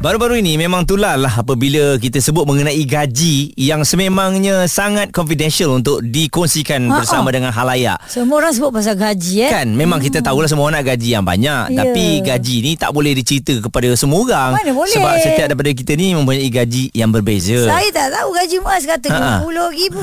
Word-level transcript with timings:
Baru-baru 0.00 0.40
ini 0.40 0.56
memang 0.56 0.88
tular 0.88 1.20
lah 1.20 1.28
apabila 1.36 2.00
kita 2.00 2.24
sebut 2.24 2.48
mengenai 2.48 2.80
gaji 2.82 3.52
yang 3.52 3.84
sememangnya 3.84 4.64
sangat 4.64 5.12
confidential 5.12 5.76
untuk 5.76 6.00
dikongsikan 6.00 6.88
Ha-ha. 6.88 6.96
bersama 6.96 7.28
dengan 7.28 7.52
halayak. 7.52 8.00
Semua 8.08 8.40
orang 8.40 8.48
sebut 8.48 8.72
pasal 8.72 8.96
gaji 8.96 9.44
eh. 9.44 9.52
Kan 9.52 9.76
memang 9.76 10.00
kita 10.00 10.24
tahulah 10.24 10.48
semua 10.48 10.64
orang 10.64 10.80
nak 10.80 10.88
gaji 10.88 11.08
yang 11.10 11.20
banyak 11.20 11.62
Ya. 11.68 11.84
tapi 11.84 12.04
gaji 12.22 12.56
ni 12.62 12.72
tak 12.74 12.90
boleh 12.90 13.12
dicerita 13.12 13.52
kepada 13.60 13.92
semua 13.92 14.24
orang 14.24 14.50
Mana 14.56 14.72
boleh? 14.72 14.88
sebab 14.88 15.12
setiap 15.20 15.46
daripada 15.46 15.70
kita 15.70 15.92
ni 15.92 16.16
mempunyai 16.16 16.48
gaji 16.48 16.88
yang 16.90 17.12
berbeza. 17.12 17.68
Saya 17.68 17.92
tak 17.92 18.08
tahu 18.10 18.28
gaji 18.32 18.56
Mas 18.58 18.84
kata 18.88 19.08
Ha-ha. 19.12 19.44
RM20,000. 19.44 19.94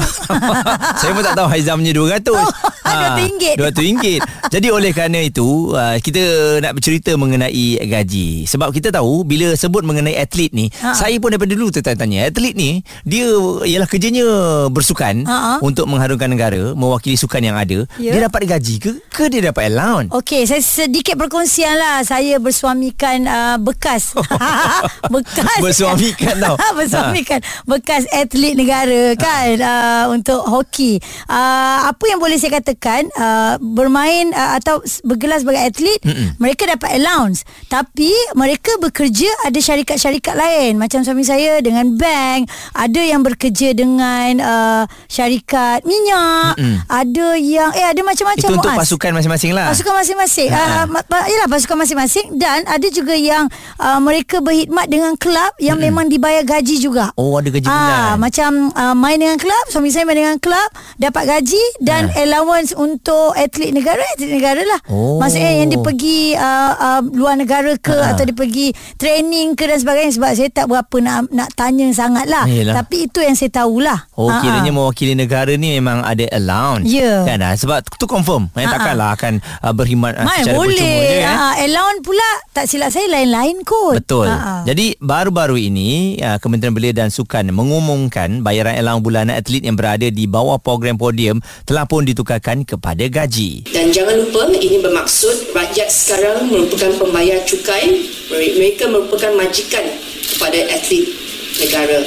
Saya 1.01 1.11
pun 1.11 1.23
tak 1.23 1.33
tahu 1.33 1.47
Haizam 1.49 1.81
punya 1.81 1.93
200 2.21 2.37
Oh, 2.37 2.49
RM200. 2.85 3.57
RM200 3.57 4.05
Jadi 4.47 4.67
oleh 4.69 4.91
kerana 4.91 5.19
itu 5.19 5.43
uh, 5.69 5.97
Kita 5.97 6.21
nak 6.59 6.71
bercerita 6.73 7.11
mengenai 7.13 7.51
gaji 7.81 8.45
Sebab 8.45 8.71
kita 8.71 8.89
tahu 8.89 9.23
Bila 9.23 9.51
sebut 9.53 9.83
mengenai 9.87 10.19
atlet 10.19 10.51
ni 10.51 10.69
Ha. 10.77 10.93
Saya 10.93 11.15
pun 11.17 11.31
daripada 11.31 11.55
dulu 11.55 11.71
tertanya 11.71 12.27
Atlet 12.27 12.53
ni 12.53 12.83
Dia 13.07 13.31
ialah 13.63 13.87
kerjanya 13.87 14.25
bersukan 14.67 15.23
Ha. 15.23 15.63
Untuk 15.63 15.87
mengharumkan 15.87 16.27
negara 16.27 16.75
Mewakili 16.75 17.15
sukan 17.15 17.39
yang 17.41 17.55
ada 17.57 17.87
Ya. 17.97 18.13
Dia 18.13 18.27
dapat 18.27 18.45
gaji 18.45 18.75
ke? 18.77 18.91
Ke 19.09 19.31
dia 19.31 19.49
dapat 19.49 19.71
allowance? 19.71 20.11
Okey, 20.13 20.43
saya 20.45 20.61
sedikit 20.61 21.17
perkongsian 21.17 21.77
lah. 21.77 22.01
Saya 22.01 22.37
bersuamikan 22.37 23.25
uh, 23.25 23.57
bekas. 23.61 24.13
bekas. 25.15 25.59
Bersuamikan 25.61 26.35
tau. 26.37 26.55
bersuamikan 26.79 27.39
bekas 27.65 28.05
atlet 28.09 28.53
negara 28.57 29.13
kan 29.17 29.55
uh, 29.61 30.03
untuk 30.13 30.41
hoki. 30.45 30.97
Uh, 31.29 31.89
apa 31.89 32.03
yang 32.09 32.19
boleh 32.21 32.37
saya 32.37 32.57
katakan 32.59 33.07
uh, 33.17 33.57
bermain 33.61 34.29
uh, 34.33 34.57
atau 34.57 34.81
bergelar 35.05 35.41
sebagai 35.41 35.61
atlet, 35.73 35.99
Mm-mm. 36.03 36.37
mereka 36.41 36.65
dapat 36.67 36.97
allowance. 36.97 37.45
Tapi 37.69 38.11
mereka 38.33 38.73
bekerja 38.81 39.29
ada 39.45 39.59
syarikat-syarikat 39.77 40.33
lain. 40.33 40.81
Macam 40.81 41.05
suami 41.05 41.21
saya 41.21 41.61
dengan 41.61 41.93
bank, 41.93 42.49
ada 42.73 42.97
yang 42.97 43.21
bekerja 43.21 43.77
dengan 43.77 44.41
uh, 44.41 44.83
syarikat 45.05 45.85
minyak, 45.85 46.57
Mm-mm. 46.57 46.81
ada 46.89 47.27
yang 47.37 47.69
eh 47.77 47.85
ada 47.85 48.01
macam-macam 48.01 48.41
Itu 48.41 48.57
untuk 48.57 48.73
Muaz. 48.73 48.81
pasukan 48.81 49.11
masing-masing 49.13 49.51
lah 49.53 49.69
Pasukan 49.69 49.93
masing-masing. 49.93 50.49
Ha. 50.49 50.89
Uh, 50.89 51.25
yalah 51.29 51.45
pasukan 51.45 51.77
masing-masing 51.77 52.25
dan 52.41 52.65
ada 52.65 52.87
juga 52.89 53.13
yang 53.13 53.45
uh, 53.77 53.99
mereka 54.01 54.41
berkhidmat 54.41 54.89
dengan 54.89 55.13
kelab 55.13 55.53
yang 55.61 55.77
mm 55.77 55.85
memang 55.87 56.09
dibayar 56.09 56.41
gaji 56.41 56.81
juga. 56.81 57.13
Oh 57.15 57.37
ada 57.37 57.47
gaji 57.47 57.63
Ah, 57.63 57.71
bulan 57.71 58.01
macam 58.19 58.51
uh, 58.73 58.91
main 58.97 59.15
dengan 59.15 59.37
kelab, 59.37 59.65
suami 59.69 59.93
saya 59.93 60.03
main 60.03 60.17
dengan 60.17 60.35
kelab, 60.41 60.67
dapat 60.97 61.23
gaji 61.29 61.63
dan 61.79 62.09
allowance 62.17 62.73
untuk 62.73 63.31
atlet 63.37 63.71
negara, 63.71 64.01
atlet 64.17 64.31
negara 64.33 64.65
lah. 64.65 64.81
Oh. 64.89 65.21
Maksudnya 65.21 65.63
yang 65.63 65.69
dia 65.69 65.79
pergi 65.79 66.33
uh, 66.33 66.73
uh, 66.75 67.01
luar 67.13 67.37
negara 67.37 67.77
ke 67.77 67.93
Ha. 67.93 68.13
atau 68.15 68.25
dia 68.25 68.33
pergi 68.33 68.67
training 68.97 69.53
ke 69.53 69.66
dan 69.67 69.77
sebagainya 69.77 70.15
sebab 70.15 70.31
saya 70.31 70.49
tak 70.49 70.65
berapa 70.71 70.95
nak 71.03 71.27
nak 71.29 71.49
tanya 71.53 71.91
sangat 71.91 72.25
lah. 72.25 72.47
Yelah. 72.47 72.79
Tapi 72.79 73.11
itu 73.11 73.19
yang 73.19 73.35
saya 73.35 73.51
tahulah. 73.51 74.07
Oh 74.15 74.27
Ah, 74.27 74.43
kiranya 74.45 74.69
mewakili 74.69 75.17
negara 75.17 75.49
ni 75.57 75.73
memang 75.73 76.05
ada 76.05 76.21
allowance 76.29 76.85
Ya. 76.85 77.25
Kan 77.25 77.41
ah, 77.41 77.57
Sebab 77.57 77.81
tu 77.97 78.05
confirm 78.05 78.53
eh, 78.53 78.65
Ha, 78.67 78.71
Takkanlah 78.77 79.09
akan 79.17 79.33
uh, 79.65 79.73
berkhidmat 79.73 80.13
uh, 80.13 80.25
secara 80.29 80.57
percuma 80.61 80.61
boleh 80.61 80.77
je 80.77 81.17
eh. 81.17 81.23
ha, 81.25 81.47
Allowance 81.57 82.01
pula 82.05 82.29
Tak 82.53 82.65
silap 82.69 82.89
saya 82.93 83.07
lain-lain 83.09 83.65
kot 83.65 83.97
Betul. 83.97 84.29
Ha, 84.29 84.37
ha. 84.37 84.53
Jadi 84.61 84.93
baru-baru 85.01 85.57
ini 85.57 86.21
uh, 86.21 86.37
Kementerian 86.37 86.75
Belia 86.75 86.93
dan 86.93 87.09
Sukan 87.09 87.49
mengumumkan 87.49 88.45
bayaran 88.45 88.77
elang 88.77 89.01
bulanan 89.01 89.33
atlet 89.33 89.65
yang 89.65 89.73
berada 89.73 90.05
di 90.05 90.29
bawah 90.29 90.61
program 90.61 90.99
podium 90.99 91.41
telah 91.63 91.89
pun 91.89 92.05
ditukarkan 92.05 92.61
kepada 92.61 93.07
gaji. 93.07 93.65
Dan 93.71 93.89
jangan 93.89 94.21
lupa 94.21 94.53
ini 94.53 94.77
bermaksud 94.79 95.55
rakyat 95.55 95.89
sekarang 95.89 96.45
merupakan 96.47 96.91
pembayar 96.99 97.41
cukai, 97.41 98.05
mereka 98.29 98.85
merupakan 98.85 99.31
majikan 99.57 99.89
kepada 100.37 100.69
atlet 100.69 101.09
negara. 101.57 102.05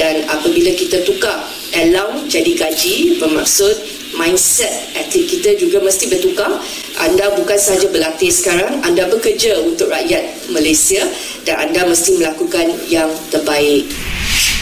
Dan 0.00 0.24
apabila 0.32 0.72
kita 0.72 1.04
tukar 1.04 1.44
allowance 1.76 2.32
jadi 2.32 2.56
gaji 2.56 3.20
bermaksud 3.20 3.76
mindset 4.16 4.72
atlet 4.96 5.28
kita 5.28 5.60
juga 5.60 5.84
mesti 5.84 6.08
bertukar. 6.08 6.56
Anda 6.96 7.36
bukan 7.36 7.60
sahaja 7.60 7.92
berlatih 7.92 8.32
sekarang, 8.32 8.80
anda 8.80 9.04
bekerja 9.12 9.60
untuk 9.60 9.92
rakyat 9.92 10.48
Malaysia 10.48 11.04
dan 11.44 11.68
anda 11.68 11.84
mesti 11.84 12.16
melakukan 12.16 12.72
yang 12.88 13.12
terbaik. 13.28 13.84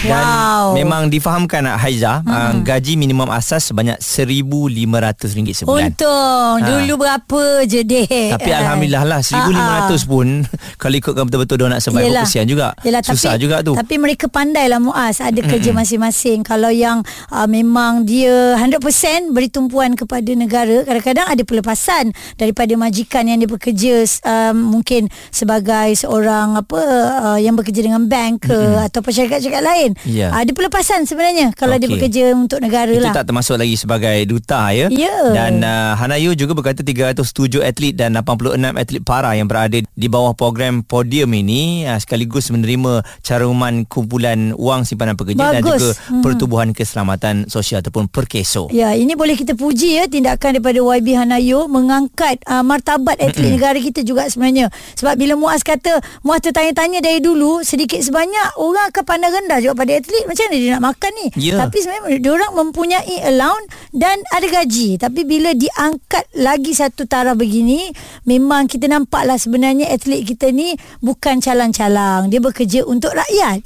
Dan 0.05 0.25
Wow. 0.25 0.77
memang 0.77 1.09
difahamkan 1.09 1.65
Haiza 1.81 2.21
hmm. 2.21 2.29
uh, 2.29 2.53
gaji 2.61 3.01
minimum 3.01 3.33
asas 3.33 3.73
sebanyak 3.73 3.97
RM1,500 4.05 5.65
sebulan. 5.65 5.97
Untung. 5.97 6.55
Ha. 6.61 6.67
Dulu 6.69 6.95
berapa 7.01 7.43
je 7.65 7.81
deh 7.81 8.07
Tapi 8.37 8.51
Alhamdulillah 8.53 9.05
lah 9.09 9.21
RM1,500 9.25 10.05
pun 10.05 10.45
Kalau 10.81 10.95
ikutkan 10.95 11.25
betul-betul 11.25 11.57
Dia 11.57 11.69
nak 11.73 11.81
survive 11.81 12.13
Yelah. 12.13 12.25
Kesian 12.29 12.47
juga. 12.47 12.77
Yelah, 12.85 13.01
Susah 13.01 13.35
tapi, 13.35 13.43
juga 13.49 13.57
tu. 13.65 13.73
Tapi 13.73 13.95
mereka 13.97 14.29
pandai 14.29 14.69
lah 14.69 14.79
Muaz. 14.79 15.25
Ada 15.25 15.41
kerja 15.41 15.73
masing-masing. 15.73 16.45
Kalau 16.45 16.69
yang 16.69 17.01
uh, 17.33 17.49
memang 17.49 18.05
dia 18.05 18.61
100% 18.61 19.33
beri 19.33 19.49
tumpuan 19.49 19.97
kepada 19.97 20.31
negara 20.37 20.85
Kadang-kadang 20.85 21.27
ada 21.33 21.43
pelepasan 21.43 22.13
Daripada 22.37 22.77
majikan 22.77 23.25
yang 23.25 23.41
dia 23.41 23.49
bekerja 23.49 24.05
um, 24.29 24.79
Mungkin 24.79 25.09
sebagai 25.33 25.97
seorang 25.97 26.61
apa 26.61 26.81
uh, 27.25 27.39
Yang 27.41 27.65
bekerja 27.65 27.81
dengan 27.89 28.05
bank 28.05 28.53
ke 28.53 28.59
Atau 28.85 29.01
syarikat-syarikat 29.01 29.65
lain 29.65 29.94
Ya. 30.03 30.35
Ada 30.35 30.51
pelepasan 30.51 31.07
sebenarnya 31.07 31.55
Kalau 31.55 31.79
dia 31.79 31.87
Okey. 31.87 31.97
bekerja 31.97 32.23
untuk 32.35 32.59
negara 32.59 32.91
Itu 32.91 33.01
lah 33.01 33.15
tak 33.15 33.31
termasuk 33.31 33.57
lagi 33.57 33.79
sebagai 33.79 34.17
duta 34.27 34.75
ya. 34.75 34.91
Ya. 34.91 35.15
Dan 35.31 35.63
uh, 35.63 35.95
Hanayu 35.95 36.35
juga 36.35 36.59
berkata 36.59 36.83
307 36.83 37.63
atlet 37.63 37.95
dan 37.95 38.19
86 38.19 38.59
atlet 38.59 39.03
para 39.03 39.31
yang 39.35 39.47
berada 39.47 39.79
di 39.79 40.09
bawah 40.11 40.35
program 40.35 40.83
podium 40.83 41.31
ini 41.33 41.87
uh, 41.87 41.97
sekaligus 41.97 42.51
menerima 42.51 43.07
caruman 43.23 43.87
kumpulan 43.87 44.53
wang 44.59 44.83
simpanan 44.83 45.15
pekerja 45.15 45.55
dan 45.55 45.63
Bagus. 45.63 45.81
juga 45.81 45.93
Mhm. 46.05 46.23
Pertubuhan 46.25 46.69
Keselamatan 46.75 47.47
Sosial 47.49 47.81
ataupun 47.81 48.11
Perkeso. 48.11 48.69
Ya, 48.75 48.93
ini 48.93 49.15
boleh 49.15 49.39
kita 49.39 49.55
puji 49.55 50.01
ya 50.01 50.05
tindakan 50.11 50.59
daripada 50.59 50.81
YB 50.81 51.15
Hanayo 51.17 51.71
mengangkat 51.71 52.43
uh, 52.49 52.65
martabat 52.67 53.21
atlet 53.21 53.55
negara 53.55 53.79
kita 53.79 54.03
juga 54.03 54.27
sebenarnya. 54.27 54.69
Sebab 54.99 55.15
bila 55.17 55.35
Muaz 55.39 55.63
kata 55.63 56.01
Muaz 56.25 56.43
tertanya-tanya 56.43 57.01
dari 57.01 57.21
dulu 57.21 57.61
sedikit 57.63 58.01
sebanyak 58.01 58.59
orang 58.59 58.91
akan 58.91 59.05
pandang 59.05 59.33
rendah 59.33 59.59
juga 59.61 59.84
pada 59.85 60.01
atlet 60.01 60.25
macam 60.25 60.45
mana 60.49 60.57
dia 60.57 60.71
nak 60.73 60.85
makan 60.89 61.13
ni. 61.13 61.27
Ya. 61.37 61.55
Tapi 61.61 61.77
sebenarnya 61.77 62.17
dia 62.17 62.33
orang 62.33 62.53
mempunyai 62.57 63.17
allowance 63.29 63.69
dan 63.93 64.17
ada 64.33 64.47
gaji. 64.49 64.97
Tapi 64.97 65.21
bila 65.29 65.53
diangkat 65.53 66.25
lagi 66.41 66.73
satu 66.73 67.05
taraf 67.05 67.37
begini 67.37 67.93
memang 68.25 68.65
kita 68.65 68.89
nampaklah 68.89 69.37
sebenarnya 69.37 69.93
atlet 69.93 70.25
kita 70.25 70.49
ni 70.49 70.73
bukan 71.05 71.45
calang-calang. 71.45 72.33
Dia 72.33 72.41
bekerja 72.41 72.89
untuk 72.89 73.13
rakyat. 73.13 73.61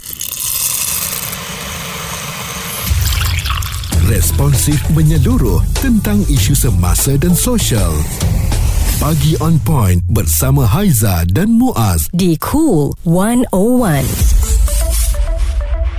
Responsif 4.11 4.83
menyeluruh 4.97 5.62
tentang 5.79 6.25
isu 6.27 6.56
semasa 6.56 7.15
dan 7.15 7.37
sosial. 7.37 7.93
Pagi 8.99 9.39
on 9.39 9.62
point 9.62 10.03
bersama 10.11 10.67
Haiza 10.67 11.23
dan 11.31 11.55
Muaz. 11.55 12.11
Di 12.11 12.35
Cool 12.41 12.91
101. 13.06 14.38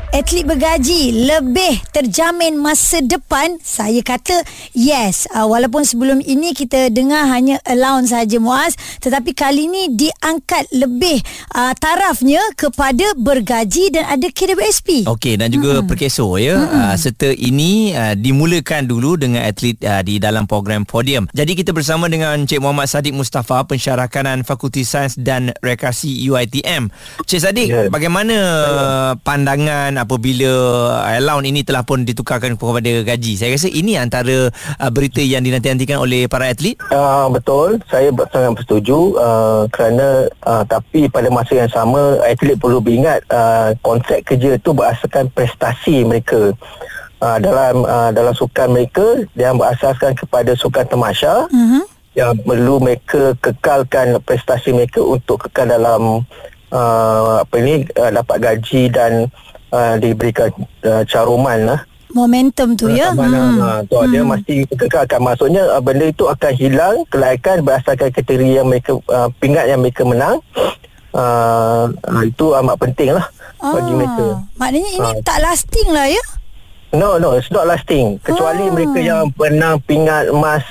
Atlet 0.09 0.41
bergaji 0.41 1.29
lebih 1.29 1.77
terjamin 1.93 2.57
masa 2.57 2.97
depan 3.05 3.61
saya 3.61 4.01
kata 4.01 4.41
yes 4.73 5.29
uh, 5.29 5.45
walaupun 5.45 5.85
sebelum 5.85 6.17
ini 6.25 6.57
kita 6.57 6.89
dengar 6.89 7.29
hanya 7.29 7.61
allowance 7.61 8.09
saja 8.09 8.41
Muaz 8.41 8.73
tetapi 9.05 9.37
kali 9.37 9.69
ini 9.69 9.93
diangkat 9.93 10.65
lebih 10.73 11.21
uh, 11.53 11.77
tarafnya 11.77 12.41
kepada 12.57 13.13
bergaji 13.21 13.93
dan 13.93 14.09
ada 14.09 14.25
KWSP 14.33 15.05
Okey 15.05 15.37
dan 15.37 15.53
juga 15.53 15.77
mm-hmm. 15.77 15.89
perkeso 15.89 16.25
ya 16.41 16.57
uh, 16.57 16.95
serta 16.97 17.29
ini 17.29 17.93
uh, 17.93 18.17
dimulakan 18.17 18.89
dulu 18.89 19.13
dengan 19.13 19.45
atlet 19.45 19.77
uh, 19.85 20.01
di 20.01 20.17
dalam 20.17 20.49
program 20.49 20.89
podium. 20.89 21.29
Jadi 21.29 21.53
kita 21.53 21.69
bersama 21.69 22.09
dengan 22.09 22.41
Encik 22.41 22.57
Muhammad 22.57 22.89
Sadiq 22.89 23.13
Mustafa 23.13 23.61
pensyarah 23.69 24.09
kanan 24.09 24.41
Fakulti 24.41 24.81
Sains 24.81 25.13
dan 25.13 25.53
Rekreasi 25.61 26.17
UiTM. 26.25 26.89
Encik 27.21 27.41
Sadiq, 27.45 27.67
Ya. 27.69 27.85
bagaimana 27.91 28.35
uh, 28.65 29.11
pandangan 29.21 29.98
apabila 30.01 30.51
allowance 31.05 31.47
ini 31.47 31.61
telah 31.61 31.83
pun 31.83 32.07
ditukarkan 32.07 32.55
kepada 32.55 32.91
gaji? 33.03 33.33
Saya 33.35 33.55
rasa 33.55 33.69
ini 33.69 33.99
antara 33.99 34.49
uh, 34.53 34.91
berita 34.91 35.19
yang 35.19 35.43
dinanti-nantikan 35.43 35.99
oleh 35.99 36.25
para 36.31 36.47
atlet. 36.47 36.79
Uh, 36.89 37.27
betul, 37.29 37.77
saya 37.91 38.09
sangat 38.31 38.57
bersetuju 38.57 39.19
uh, 39.19 39.63
kerana 39.69 40.31
uh, 40.47 40.63
tapi 40.63 41.11
pada 41.11 41.27
masa 41.27 41.59
yang 41.59 41.71
sama 41.71 42.17
atlet 42.23 42.55
perlu 42.55 42.79
beringat 42.79 43.21
uh, 43.29 43.75
kontrak 43.83 44.25
kerja 44.25 44.55
itu 44.55 44.69
berasaskan 44.71 45.29
prestasi 45.35 46.07
mereka. 46.07 46.55
Uh, 47.19 47.35
dalam 47.35 47.83
uh, 47.83 48.15
dalam 48.15 48.31
sukan 48.31 48.71
mereka 48.71 49.03
yang 49.35 49.59
berasaskan 49.59 50.15
kepada 50.15 50.55
sukan 50.55 50.87
temasya 50.87 51.51
Mhm. 51.51 51.83
yang 52.15 52.31
perlu 52.47 52.79
mereka 52.79 53.35
kekalkan 53.43 54.15
prestasi 54.23 54.71
mereka 54.71 55.03
untuk 55.03 55.43
kekal 55.43 55.67
dalam 55.67 56.23
uh, 56.71 57.43
apa 57.43 57.55
ini 57.59 57.83
uh, 57.99 58.11
dapat 58.15 58.37
gaji 58.39 58.87
dan 58.87 59.27
uh, 59.69 59.95
diberikan 59.95 60.49
uh, 60.83 61.03
caruman 61.03 61.59
lah 61.65 61.81
Momentum 62.09 62.73
tu 62.73 62.89
ya. 62.89 63.13
Hmm. 63.13 63.85
tu 63.85 64.01
dia 64.09 64.25
mesti 64.25 64.65
kekalkan 64.67 65.21
maksudnya 65.21 65.61
uh, 65.67 65.77
benda 65.77 66.05
itu 66.05 66.25
akan 66.25 66.53
hilang 66.53 66.95
kelaikan 67.05 67.61
berdasarkan 67.61 68.09
kriteria 68.09 68.59
yang 68.59 68.67
mereka 68.67 68.97
uh, 69.05 69.29
pingat 69.37 69.69
yang 69.69 69.77
mereka 69.77 70.01
menang 70.01 70.41
uh, 71.13 71.85
uh, 71.85 72.23
itu 72.23 72.45
amat 72.55 72.75
penting 72.79 73.13
lah 73.13 73.29
bagi 73.59 73.93
mereka 73.93 74.41
Maknanya 74.55 74.91
ini 74.91 75.09
Ah. 75.11 75.21
tak 75.21 75.37
lasting 75.39 75.87
lah 75.89 76.07
ya. 76.07 76.23
no 76.91 77.15
no 77.15 77.37
it's 77.37 77.49
not 77.49 77.63
lasting 77.63 78.17
kecuali 78.19 78.65
Ah. 78.65 78.73
mereka 78.73 78.97
yang 78.97 79.29
pernah 79.29 79.77
pingat 79.79 80.33
emas 80.33 80.65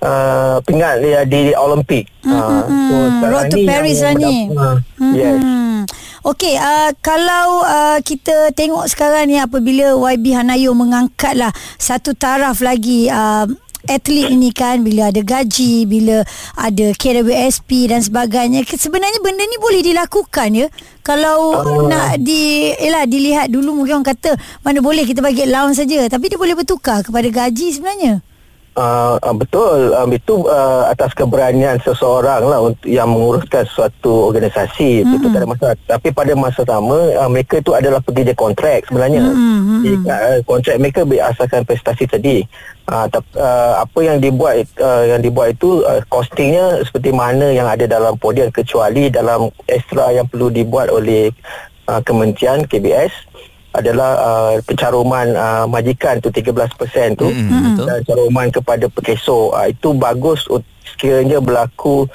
uh, 0.00 0.60
pingat 0.60 1.00
dia 1.00 1.24
di 1.24 1.56
Olimpik 1.56 2.04
uh, 2.22 2.68
so 2.68 2.94
sekarang 3.16 3.32
Road 3.32 3.44
to 3.48 3.58
Paris 3.64 3.98
lah 3.98 4.12
ni. 4.12 4.52
uh, 4.52 4.76
yes 5.10 5.40
Hmm. 5.40 5.88
Okey, 6.26 6.58
uh, 6.58 6.90
kalau 7.06 7.62
uh, 7.62 8.02
kita 8.02 8.50
tengok 8.50 8.90
sekarang 8.90 9.30
ni 9.30 9.38
apabila 9.38 9.94
YB 9.94 10.34
Hanayo 10.34 10.74
mengangkat 10.74 11.38
lah 11.38 11.54
satu 11.78 12.18
taraf 12.18 12.58
lagi 12.66 13.06
uh, 13.06 13.46
atlet 13.86 14.34
ini 14.34 14.50
kan 14.50 14.82
bila 14.82 15.14
ada 15.14 15.22
gaji, 15.22 15.86
bila 15.86 16.26
ada 16.58 16.90
KWSP 16.98 17.94
dan 17.94 18.02
sebagainya. 18.02 18.66
Sebenarnya 18.66 19.22
benda 19.22 19.46
ni 19.46 19.54
boleh 19.62 19.86
dilakukan 19.86 20.50
ya. 20.50 20.66
Kalau 21.06 21.62
Oh. 21.62 21.86
nak 21.86 22.18
di 22.18 22.74
elah 22.74 23.06
dilihat 23.06 23.46
dulu 23.46 23.78
mungkin 23.78 24.02
orang 24.02 24.10
kata 24.10 24.34
mana 24.66 24.82
boleh 24.82 25.06
kita 25.06 25.22
bagi 25.22 25.46
allowance 25.46 25.78
saja 25.78 26.10
tapi 26.10 26.26
dia 26.26 26.42
boleh 26.42 26.58
bertukar 26.58 27.06
kepada 27.06 27.30
gaji 27.30 27.70
sebenarnya. 27.70 28.18
Uh, 28.76 29.16
uh, 29.24 29.32
betul. 29.32 29.96
Um, 29.96 30.12
itu 30.12 30.44
uh, 30.52 30.92
atas 30.92 31.16
keberanian 31.16 31.80
seseorang 31.80 32.44
lah 32.44 32.60
untuk 32.60 32.84
yang 32.84 33.08
menguruskan 33.08 33.64
suatu 33.64 34.28
organisasi. 34.28 35.00
Mm-hmm. 35.00 35.16
itu 35.16 35.26
tak 35.32 35.40
ada 35.40 35.48
masalah. 35.48 35.76
Tapi 35.88 36.08
pada 36.12 36.32
masa 36.36 36.60
sama 36.60 36.98
uh, 37.16 37.30
mereka 37.32 37.56
itu 37.56 37.72
adalah 37.72 38.04
pekerja 38.04 38.36
kontrak 38.36 38.84
sebenarnya. 38.84 39.32
Mm-hmm. 39.32 39.80
Jadi, 39.80 39.96
uh, 40.04 40.38
kontrak 40.44 40.76
mereka 40.76 41.00
berdasarkan 41.08 41.64
prestasi 41.64 42.04
tadi. 42.04 42.44
Uh, 42.84 43.08
tap, 43.08 43.24
uh, 43.34 43.80
apa 43.80 43.98
yang 44.04 44.20
dibuat 44.20 44.68
uh, 44.78 45.04
yang 45.08 45.24
dibuat 45.24 45.56
itu 45.56 45.80
uh, 45.82 46.04
costingnya 46.12 46.84
seperti 46.84 47.10
mana 47.16 47.50
yang 47.50 47.66
ada 47.66 47.88
dalam 47.88 48.14
podium 48.20 48.52
kecuali 48.52 49.08
dalam 49.08 49.48
ekstra 49.72 50.12
yang 50.12 50.28
perlu 50.28 50.52
dibuat 50.52 50.92
oleh 50.92 51.32
uh, 51.88 51.98
kementerian 52.04 52.62
KBS 52.68 53.10
adalah 53.76 54.10
uh, 54.18 54.52
pencaruman 54.64 55.26
uh, 55.36 55.64
majikan 55.68 56.16
tu 56.18 56.32
13% 56.32 56.48
tu 57.14 57.28
betul. 57.28 57.84
dan 57.84 58.00
caruman 58.04 58.48
kepada 58.48 58.86
pekeso 58.88 59.52
uh, 59.52 59.68
itu 59.68 59.92
bagus 59.92 60.48
sekiranya 60.96 61.38
berlaku 61.42 62.08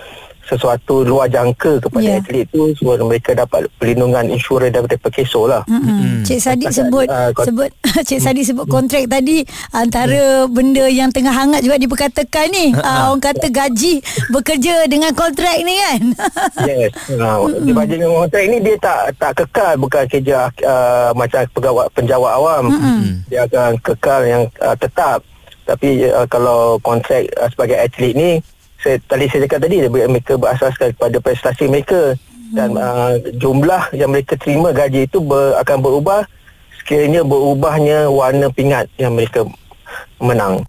sesuatu 0.46 1.06
luar 1.06 1.30
jangka 1.30 1.80
kepada 1.80 2.04
yeah. 2.04 2.20
atlet 2.20 2.46
tu 2.50 2.74
supaya 2.76 3.02
mereka 3.06 3.32
dapat 3.38 3.70
perlindungan 3.78 4.28
insurans 4.28 4.74
daripada 4.74 4.98
pekeso 4.98 5.46
lah. 5.48 5.64
Mm-mm. 5.70 6.26
Cik 6.26 6.40
Sadiq 6.42 6.70
sebut 6.74 7.08
ah, 7.08 7.30
kon- 7.32 7.48
sebut 7.48 7.70
Cik 8.08 8.20
Sadiq 8.20 8.46
sebut 8.46 8.66
kontrak 8.68 9.06
tadi 9.08 9.46
antara 9.72 10.46
benda 10.50 10.86
yang 10.90 11.14
tengah 11.14 11.32
hangat 11.32 11.62
juga 11.64 11.78
diperkatakan 11.78 12.46
ni. 12.52 12.74
Uh, 12.76 13.04
orang 13.14 13.24
kata 13.24 13.48
gaji 13.48 14.02
bekerja 14.34 14.90
dengan 14.90 15.12
kontrak 15.16 15.56
ni 15.64 15.76
kan. 15.78 16.02
yes. 16.70 16.92
Uh, 17.14 17.48
dibanding 17.64 18.04
dengan 18.04 18.28
kontrak 18.28 18.44
ini 18.44 18.58
dia 18.60 18.76
tak 18.82 19.00
tak 19.22 19.32
kekal. 19.46 19.74
Bukan 19.80 20.04
kerja 20.10 20.50
uh, 20.66 21.10
macam 21.16 21.42
pegawai 21.54 21.86
penjawat 21.96 22.32
awam. 22.36 22.64
Dia 23.30 23.48
akan 23.48 23.80
kekal 23.80 24.22
yang 24.28 24.44
uh, 24.60 24.76
tetap. 24.76 25.24
Tapi 25.64 26.10
uh, 26.10 26.28
kalau 26.28 26.82
kontrak 26.82 27.30
uh, 27.38 27.48
sebagai 27.48 27.78
atlet 27.80 28.14
ni 28.18 28.32
saya, 28.82 28.98
tadi 29.06 29.26
saya 29.30 29.46
cakap 29.48 29.60
tadi 29.70 29.76
dia- 29.86 30.10
mereka 30.10 30.34
berasaskan 30.36 30.94
kepada 30.98 31.18
prestasi 31.22 31.66
mereka 31.70 32.18
dan 32.52 32.76
uh, 32.76 33.16
jumlah 33.40 33.96
yang 33.96 34.12
mereka 34.12 34.36
terima 34.36 34.76
gaji 34.76 35.08
itu 35.08 35.24
ber, 35.24 35.56
akan 35.64 35.78
berubah 35.80 36.28
sekiranya 36.82 37.24
berubahnya 37.24 38.12
warna 38.12 38.52
pingat 38.52 38.90
yang 39.00 39.16
mereka 39.16 39.48
menang. 40.20 40.60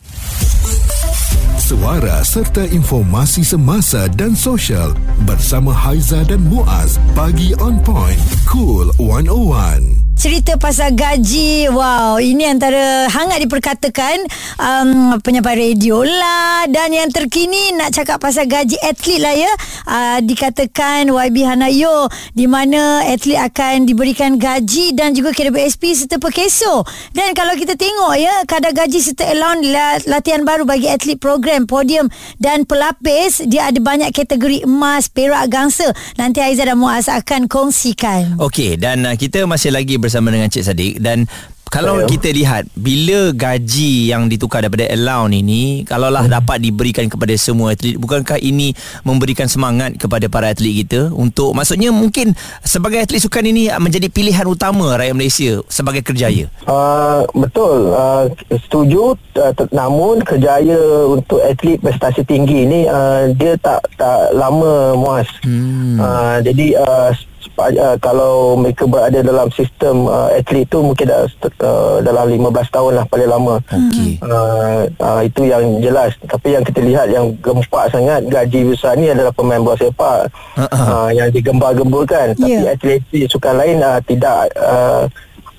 Suara 1.62 2.20
serta 2.20 2.68
informasi 2.68 3.40
semasa 3.40 4.04
dan 4.12 4.36
sosial 4.36 4.92
bersama 5.24 5.72
Haiza 5.72 6.20
dan 6.28 6.44
Muaz. 6.44 7.00
Pagi 7.16 7.56
on 7.64 7.80
point. 7.80 8.20
Cool 8.44 8.92
101. 9.00 10.01
Cerita 10.22 10.54
pasal 10.54 10.94
gaji. 10.94 11.66
Wow 11.66 12.22
Ini 12.22 12.54
antara 12.54 13.10
Hangat 13.10 13.42
diperkatakan 13.42 14.22
um, 14.54 15.18
Penyampai 15.18 15.58
radio 15.58 16.06
lah. 16.06 16.70
Dan 16.70 16.94
yang 16.94 17.10
terkini 17.10 17.74
Nak 17.74 17.90
cakap 17.90 18.22
pasal 18.22 18.46
gaji 18.46 18.78
atlet 18.86 19.18
lah 19.18 19.34
ya. 19.34 19.50
Uh, 19.82 20.18
Dikatakan 20.22 21.10
YB 21.10 21.42
Hanayo 21.42 22.06
Di 22.38 22.46
mana 22.46 23.02
atlet 23.02 23.34
akan 23.34 23.82
diberikan 23.82 24.38
gaji 24.38 24.94
Dan 24.94 25.10
juga 25.10 25.34
KWSP 25.34 26.06
serta 26.06 26.22
perkeso. 26.22 26.86
Dan 27.10 27.34
kalau 27.34 27.58
kita 27.58 27.74
tengok 27.74 28.14
ya 28.14 28.46
Kadar 28.46 28.78
gaji 28.78 29.02
serta 29.02 29.26
la- 29.34 30.06
Latihan 30.06 30.46
baru 30.46 30.62
bagi 30.62 30.86
atlet 30.86 31.18
program 31.18 31.66
Podium 31.66 32.06
dan 32.38 32.62
pelapis 32.62 33.42
Dia 33.50 33.74
ada 33.74 33.82
banyak 33.82 34.14
kategori 34.14 34.70
emas 34.70 35.10
Perak 35.10 35.50
gangsa. 35.50 35.90
Nanti 36.14 36.38
Aizah 36.38 36.70
dan 36.70 36.78
Muaz 36.78 37.10
akan 37.10 37.50
kongsikan. 37.50 38.38
Okey 38.38 38.78
dan 38.78 39.02
uh, 39.02 39.18
kita 39.18 39.50
masih 39.50 39.74
lagi 39.74 39.98
bersama 39.98 40.11
dengan 40.12 40.50
Cik 40.50 40.64
Sadiq 40.64 40.92
dan 40.98 41.24
kalau 41.72 42.04
Ya. 42.04 42.04
kita 42.04 42.28
lihat 42.28 42.68
bila 42.76 43.32
gaji 43.32 44.12
yang 44.12 44.28
ditukar 44.28 44.60
daripada 44.60 44.84
allowance 44.92 45.32
ini 45.32 45.62
kalaulah 45.82 46.28
Hmm. 46.28 46.36
dapat 46.36 46.60
diberikan 46.60 47.08
kepada 47.08 47.32
semua 47.32 47.72
atlet 47.72 47.96
bukankah 47.96 48.36
ini 48.36 48.76
memberikan 49.00 49.48
semangat 49.48 49.96
kepada 49.96 50.28
para 50.28 50.52
atlet 50.52 50.84
kita 50.84 51.08
untuk 51.08 51.56
maksudnya 51.56 51.88
mungkin 51.88 52.36
sebagai 52.60 53.00
atlet 53.00 53.24
sukan 53.24 53.48
ini 53.48 53.72
menjadi 53.72 54.12
pilihan 54.12 54.44
utama 54.44 55.00
rakyat 55.00 55.16
Malaysia 55.16 55.64
sebagai 55.64 56.04
kerjaya. 56.04 56.52
Uh, 56.68 57.24
betul 57.32 57.88
uh, 57.90 58.28
setuju 58.52 59.16
uh, 59.40 59.52
namun 59.72 60.20
kerjaya 60.20 60.76
untuk 61.08 61.40
atlet 61.40 61.80
prestasi 61.80 62.20
tinggi 62.22 62.68
ni 62.68 62.84
uh, 62.84 63.32
dia 63.32 63.56
tak 63.56 63.80
tak 63.96 64.28
lama 64.36 64.92
muas 64.92 65.24
Hmm. 65.40 65.96
uh, 65.96 66.36
jadi 66.44 66.76
uh, 66.76 67.16
uh, 67.58 67.96
kalau 67.98 68.56
mereka 68.56 68.84
berada 68.84 69.18
dalam 69.20 69.48
sistem 69.52 70.06
uh, 70.06 70.32
atlet 70.32 70.64
tu 70.66 70.80
mungkin 70.80 71.06
dah, 71.06 71.28
uh, 71.62 71.98
dalam 72.00 72.26
15 72.28 72.48
tahun 72.68 72.92
lah 72.98 73.04
paling 73.06 73.30
lama 73.30 73.56
Okey. 73.68 74.18
Uh, 74.22 74.82
uh, 74.98 75.20
itu 75.20 75.46
yang 75.46 75.64
jelas 75.80 76.16
tapi 76.24 76.54
yang 76.54 76.64
kita 76.64 76.80
lihat 76.80 77.06
yang 77.08 77.32
gempak 77.38 77.92
sangat 77.92 78.24
gaji 78.26 78.72
besar 78.72 78.96
ni 78.96 79.12
adalah 79.12 79.30
pemain 79.30 79.60
bola 79.60 79.76
sepak 79.76 80.32
ha. 80.56 80.64
uh, 80.66 81.08
yang 81.12 81.28
digembar-gemburkan 81.28 82.34
tapi 82.34 82.50
Ya. 82.52 82.76
atlet 82.76 83.00
sukan 83.26 83.54
lain 83.56 83.80
uh, 83.80 83.96
tidak 84.04 84.52
uh, 84.60 85.08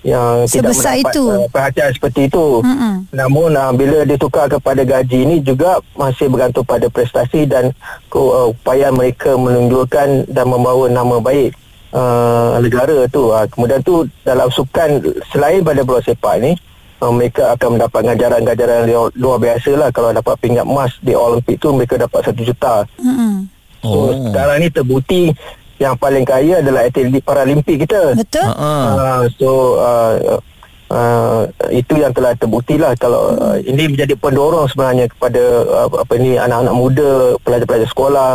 yang 0.03 0.43
Sebesar 0.43 0.99
tidak 0.99 0.99
mendapat 0.99 1.15
itu. 1.15 1.23
Uh, 1.31 1.47
perhatian 1.47 1.89
seperti 1.95 2.21
itu 2.27 2.45
Mm-mm. 2.59 2.93
namun 3.15 3.49
uh, 3.55 3.71
bila 3.71 4.03
ditukar 4.03 4.51
kepada 4.51 4.83
gaji 4.83 5.23
ini 5.23 5.39
juga 5.39 5.79
masih 5.95 6.27
bergantung 6.27 6.67
pada 6.67 6.91
prestasi 6.91 7.47
dan 7.47 7.71
uh, 8.11 8.51
upaya 8.51 8.91
mereka 8.91 9.33
menunjukkan 9.39 10.27
dan 10.27 10.45
membawa 10.45 10.91
nama 10.91 11.23
baik 11.23 11.55
uh, 11.93 12.57
negara 12.59 13.05
tu 13.07 13.29
uh, 13.29 13.45
kemudian 13.47 13.79
tu 13.85 14.03
dalam 14.25 14.49
sukan 14.49 14.99
selain 15.31 15.61
pada 15.61 15.85
bola 15.85 16.01
sepak 16.01 16.41
ni 16.41 16.51
uh, 16.99 17.11
mereka 17.13 17.53
akan 17.55 17.77
mendapat 17.79 18.01
ganjaran-ganjaran 18.13 18.89
luar, 18.89 19.09
luar 19.15 19.37
biasa 19.39 19.71
lah 19.77 19.89
kalau 19.93 20.09
dapat 20.11 20.35
pingat 20.41 20.65
emas 20.65 20.91
di 20.99 21.13
Olimpik 21.13 21.61
tu 21.61 21.71
mereka 21.71 21.95
dapat 22.01 22.25
satu 22.25 22.41
juta 22.41 22.83
Mm-mm. 22.99 23.47
so 23.79 23.89
Oh. 23.93 24.15
sekarang 24.31 24.63
ni 24.63 24.67
terbukti 24.71 25.21
yang 25.75 25.99
paling 25.99 26.23
kaya 26.23 26.63
adalah 26.63 26.87
atlet 26.87 27.19
Paralimpik 27.19 27.83
kita 27.83 28.15
Betul? 28.15 28.47
Ha. 28.47 28.55
ha. 28.55 28.71
Uh, 28.95 29.23
so 29.35 29.49
uh, 29.75 30.39
uh, 30.87 31.41
itu 31.73 31.99
yang 31.99 32.13
telah 32.15 32.31
terbukti 32.37 32.79
lah 32.79 32.95
kalau 32.95 33.35
uh, 33.35 33.57
ini 33.59 33.91
menjadi 33.91 34.15
pendorong 34.15 34.69
sebenarnya 34.71 35.11
kepada 35.11 35.43
uh, 35.67 35.87
apa 35.91 36.13
ni 36.15 36.39
anak-anak 36.39 36.75
muda 36.75 37.09
pelajar-pelajar 37.43 37.89
sekolah 37.89 38.31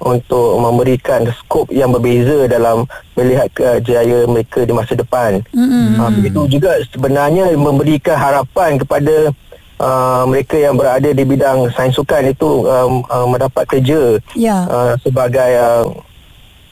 untuk 0.00 0.58
memberikan 0.58 1.28
skop 1.32 1.68
yang 1.68 1.92
berbeza 1.92 2.48
dalam 2.48 2.88
melihat 3.14 3.48
kejayaan 3.52 4.32
mereka 4.32 4.64
di 4.64 4.72
masa 4.72 4.96
depan. 4.96 5.44
Mm-mm. 5.52 6.00
Uh, 6.00 6.10
begitu 6.18 6.60
juga 6.60 6.80
sebenarnya 6.88 7.52
memberikan 7.54 8.16
harapan 8.16 8.80
kepada 8.80 9.32
uh, 9.80 10.24
mereka 10.28 10.56
yang 10.56 10.76
berada 10.76 11.10
di 11.12 11.24
bidang 11.24 11.68
sains 11.76 11.96
sukan 11.96 12.32
itu 12.32 12.64
um, 12.64 13.04
uh, 13.08 13.26
mendapat 13.28 13.64
kerja 13.68 14.20
Ya. 14.36 14.64
uh, 14.68 14.92
sebagai 15.00 15.50
uh, 15.56 15.84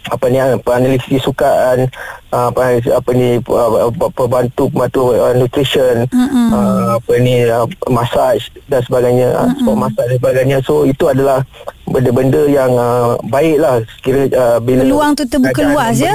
apa 0.09 0.25
ni 0.27 0.39
peneliti 0.61 1.17
sukan 1.17 1.85
uh, 2.33 2.49
apa, 2.49 2.81
apa 2.81 3.11
ni 3.13 3.37
uh, 3.45 3.89
pembantu 4.13 4.73
pembantu 4.73 5.13
uh, 5.13 5.33
nutrition 5.37 6.09
Mm-mm. 6.09 6.49
uh, 6.51 6.97
apa 6.97 7.13
ni 7.21 7.45
uh, 7.45 7.69
massage 7.87 8.49
dan 8.67 8.81
sebagainya 8.83 9.33
uh, 9.37 9.49
sport 9.57 9.79
massage 9.79 10.09
dan 10.13 10.19
sebagainya 10.19 10.57
so 10.65 10.83
itu 10.83 11.05
adalah 11.07 11.45
benda-benda 11.85 12.49
yang 12.49 12.73
uh, 12.73 13.21
baiklah 13.29 13.85
sekira 13.97 14.29
uh, 14.33 14.59
bila 14.59 14.83
Peluang 14.85 15.13
tu 15.13 15.25
terbuka 15.25 15.61
luas, 15.65 15.97
ya? 16.01 16.15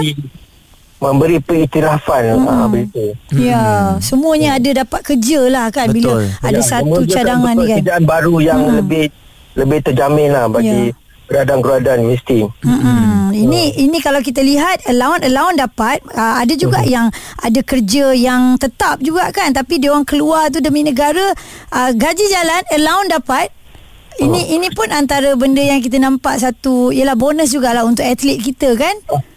memberi, 1.04 1.36
pengiktirafan 1.44 2.24
uh, 2.40 2.66
begitu 2.72 3.12
Ya, 3.36 3.94
semuanya 4.00 4.56
ada 4.56 4.88
dapat 4.88 5.04
kerja 5.04 5.52
lah 5.52 5.68
kan 5.68 5.92
bila 5.92 6.24
Betul. 6.24 6.24
ada 6.40 6.62
Ya, 6.62 6.64
satu 6.64 7.00
cadangan 7.04 7.54
ni 7.60 7.66
kan. 7.68 7.78
pekerjaan 7.84 8.04
baru 8.08 8.36
yang 8.40 8.60
lebih 8.80 9.12
lebih 9.54 9.80
terjamin 9.84 10.32
lah 10.32 10.48
bagi 10.48 10.90
Ya. 10.90 11.02
Geradan-geradan 11.24 12.04
mesti. 12.04 12.46
Hmm, 12.62 13.32
ini 13.32 13.74
ini 13.80 13.98
kalau 14.04 14.20
kita 14.20 14.44
lihat 14.44 14.84
allowance 14.92 15.24
allowance 15.24 15.58
dapat 15.58 15.98
uh, 16.14 16.44
ada 16.44 16.54
juga 16.54 16.84
yang 16.84 17.08
ada 17.40 17.62
kerja 17.64 18.12
yang 18.12 18.60
tetap 18.60 19.00
juga 19.00 19.32
kan 19.32 19.56
tapi 19.56 19.80
dia 19.80 19.96
orang 19.96 20.06
keluar 20.06 20.52
tu 20.52 20.60
demi 20.60 20.84
negara 20.84 21.34
uh, 21.72 21.92
gaji 21.96 22.26
jalan 22.28 22.62
allowance 22.76 23.10
dapat 23.10 23.48
ini 24.16 24.54
ini 24.54 24.68
pun 24.70 24.90
antara 24.90 25.34
benda 25.34 25.60
yang 25.60 25.80
kita 25.80 25.98
nampak 25.98 26.38
satu 26.38 26.90
ialah 26.90 27.14
bonus 27.14 27.50
jugalah 27.50 27.82
untuk 27.82 28.02
atlet 28.02 28.38
kita 28.38 28.74
kan? 28.74 28.94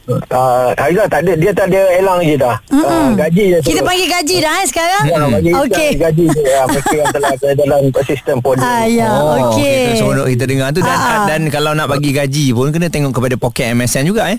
Uh, 0.07 0.71
Haizah 0.79 1.11
tak 1.11 1.27
ada 1.27 1.35
Dia 1.35 1.51
tak 1.51 1.67
ada 1.67 1.83
elang 1.93 2.23
je 2.23 2.39
dah. 2.39 2.55
Uh, 2.69 3.11
Gaji 3.13 3.45
je 3.49 3.59
kita 3.61 3.75
terus. 3.75 3.83
panggil 3.83 4.07
gaji 4.07 4.37
dah 4.39 4.55
eh 4.55 4.67
sekarang? 4.67 5.03
Ya, 5.03 5.17
bagi 5.27 5.51
okey. 5.53 5.91
gaji 5.99 6.25
je 6.29 6.43
ya, 6.43 6.61
Mereka 6.65 6.95
yang 6.95 7.09
telah 7.11 7.31
ada 7.33 7.49
dalam 7.53 7.81
sistem 8.07 8.37
podium 8.39 8.63
ah 8.63 8.85
ya 8.85 9.09
okey. 9.11 9.83
Kita 9.83 9.95
seronok 9.99 10.27
kita 10.31 10.45
dengar 10.47 10.69
tu 10.71 10.81
dan 10.81 10.95
Ah, 10.95 11.03
ah. 11.03 11.25
dan 11.27 11.41
kalau 11.49 11.73
nak 11.73 11.89
bagi 11.89 12.11
gaji 12.11 12.45
pun 12.53 12.71
kena 12.71 12.87
tengok 12.87 13.13
kepada 13.13 13.35
poket 13.35 13.75
MSN 13.75 14.07
juga 14.07 14.31
eh. 14.31 14.39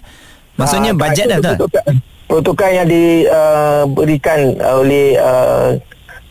Maksudnya 0.55 0.91
Ah, 0.91 0.97
bajet 0.97 1.25
dah 1.27 1.39
pertukaran, 1.43 1.95
pertukaran 2.25 2.73
yang 2.73 2.87
diberikan 2.87 4.39
uh, 4.57 4.79
oleh 4.79 5.07
uh, 5.15 5.67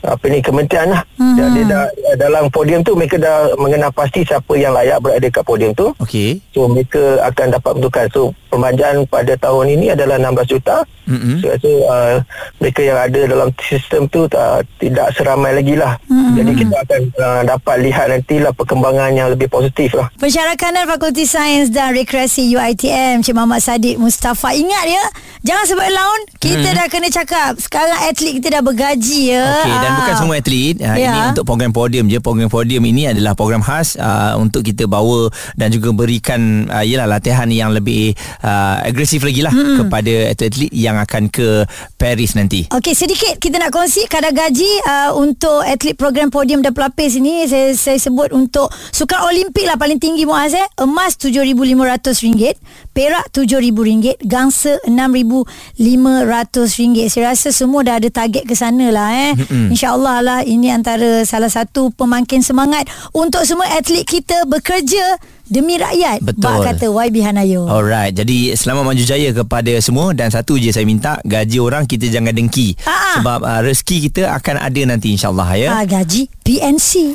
apa 0.06 0.25
ni 0.30 0.38
kementerian 0.38 0.94
lah. 0.94 1.02
Hmm. 1.18 1.34
Dia 1.34 1.64
dah 1.66 1.84
dalam 2.16 2.48
podium 2.48 2.80
tu 2.86 2.94
mereka 2.94 3.18
dah 3.18 3.52
mengenal 3.58 3.90
pasti 3.90 4.22
siapa 4.22 4.54
yang 4.54 4.72
layak 4.72 5.02
berada 5.02 5.26
kat 5.28 5.44
podium 5.44 5.75
tu. 5.75 5.90
Okey. 5.98 6.38
So 6.54 6.70
mereka 6.70 7.20
akan 7.26 7.58
dapat 7.58 7.70
pertukaran. 7.76 8.08
So 8.14 8.32
perbelanjaan 8.48 9.04
pada 9.10 9.34
tahun 9.36 9.76
ini 9.76 9.92
adalah 9.92 10.16
16 10.22 10.52
juta. 10.56 10.86
Mm-mm. 11.06 11.38
So, 11.38 11.54
so 11.62 11.70
uh, 11.86 12.18
mereka 12.58 12.80
yang 12.82 12.98
ada 12.98 13.20
dalam 13.30 13.54
sistem 13.62 14.10
tu 14.10 14.26
uh, 14.26 14.60
tidak 14.82 15.14
seramai 15.14 15.54
lagi 15.54 15.78
lah. 15.78 15.98
Hmm. 16.10 16.34
Jadi 16.34 16.52
kita 16.66 16.76
akan 16.82 17.00
uh, 17.14 17.42
dapat 17.46 17.76
lihat 17.86 18.06
nantilah 18.10 18.52
perkembangan 18.56 19.10
yang 19.14 19.28
lebih 19.30 19.46
positif 19.46 19.94
lah. 19.94 20.10
Pensyarakanan 20.18 20.90
Fakulti 20.90 21.22
Sains 21.22 21.70
dan 21.70 21.94
Rekreasi 21.94 22.50
UiTM 22.50 23.22
Cik 23.22 23.34
Muhammad 23.38 23.62
Sadiq 23.62 23.98
Mustafa 24.02 24.50
Ingat 24.56 24.84
ya 24.88 25.04
Jangan 25.46 25.64
sebut 25.64 25.86
allowance 25.86 26.26
Kita 26.42 26.68
dah 26.74 26.86
kena 26.86 27.08
cakap. 27.10 27.58
Sekarang 27.58 27.98
atlet 28.06 28.38
kita 28.38 28.58
dah 28.58 28.62
bergaji 28.62 29.34
ya. 29.34 29.46
Okey 29.62 29.74
dan 29.78 29.90
Ah. 29.90 29.96
bukan 29.98 30.14
semua 30.14 30.34
atlet. 30.38 30.74
Uh, 30.78 30.96
Ya. 30.98 31.10
ini 31.10 31.20
untuk 31.34 31.44
program 31.46 31.70
podium 31.70 32.06
je. 32.06 32.18
Program 32.18 32.50
podium 32.50 32.82
ini 32.82 33.10
adalah 33.10 33.34
program 33.34 33.62
khas 33.62 33.94
uh, 33.98 34.34
untuk 34.38 34.62
kita 34.62 34.86
bawa 34.86 35.30
dan 35.54 35.70
juga 35.70 35.90
berikan 35.90 36.66
uh, 36.70 36.82
yalah 36.82 37.06
latihan 37.06 37.46
yang 37.50 37.70
lebih 37.70 38.14
uh, 38.42 38.82
agresif 38.82 39.22
lagi 39.22 39.42
lah 39.42 39.50
hmm. 39.50 39.86
kepada 39.86 40.14
atlet-atlet 40.34 40.70
yang 40.70 40.98
akan 40.98 41.30
ke 41.30 41.66
Paris 41.94 42.34
nanti. 42.34 42.66
Okey 42.70 42.94
sedikit 42.94 43.38
kita 43.38 43.58
nak 43.58 43.74
kongsi 43.74 44.06
kadar 44.06 44.30
gaji 44.30 44.70
uh, 44.86 45.10
untuk 45.18 45.62
atlet 45.62 45.94
program 45.94 46.30
podium 46.30 46.62
dan 46.62 46.74
pelapis 46.74 47.18
ini. 47.18 47.46
Saya, 47.46 47.74
saya 47.74 47.98
sebut 47.98 48.30
untuk 48.30 48.70
sukan 48.90 49.30
olimpik 49.30 49.66
lah 49.66 49.74
paling 49.78 49.98
tinggi 49.98 50.26
Muaz 50.26 50.54
eh. 50.54 50.66
Emas 50.78 51.18
RM7,500 51.18 52.86
perak 52.96 53.28
RM7,000 53.28 54.24
gangsa 54.24 54.80
RM6,500 54.88 56.64
saya 57.06 57.28
rasa 57.28 57.52
semua 57.52 57.84
dah 57.84 58.00
ada 58.00 58.08
target 58.08 58.42
ke 58.42 58.56
sana 58.56 58.88
lah 58.88 59.12
eh 59.12 59.32
insyaAllah 59.68 60.18
lah 60.20 60.40
ini 60.42 60.72
antara 60.72 61.20
salah 61.22 61.48
satu 61.48 61.92
pemangkin 61.92 62.40
semangat 62.40 62.88
untuk 63.12 63.44
semua 63.44 63.68
atlet 63.68 64.02
kita 64.02 64.48
bekerja 64.48 65.20
demi 65.46 65.76
rakyat 65.76 66.24
Betul. 66.24 66.42
Bak 66.42 66.74
kata 66.74 66.86
YB 66.88 67.22
Hanayo 67.22 67.68
Alright, 67.68 68.10
jadi 68.10 68.56
selamat 68.56 68.82
maju 68.82 69.02
jaya 69.04 69.30
kepada 69.30 69.72
semua 69.78 70.10
dan 70.10 70.26
satu 70.26 70.56
je 70.56 70.72
saya 70.72 70.82
minta 70.82 71.22
gaji 71.22 71.60
orang 71.60 71.84
kita 71.84 72.08
jangan 72.08 72.32
dengki 72.32 72.74
Ah. 72.82 73.20
sebab 73.20 73.40
uh, 73.40 73.60
rezeki 73.62 74.10
kita 74.10 74.32
akan 74.32 74.58
ada 74.58 74.80
nanti 74.88 75.14
insyaallah 75.14 75.46
ya. 75.54 75.68
ah, 75.70 75.84
gaji 75.84 76.26
PNC 76.42 77.14